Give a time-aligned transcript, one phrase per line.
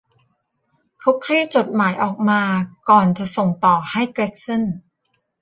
[0.99, 2.41] เขาคลี่จดหมายออกมา
[2.89, 4.63] ก่อนจะส่งต่อให้เกร็กสัน